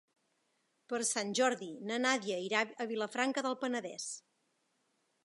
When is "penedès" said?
3.67-4.09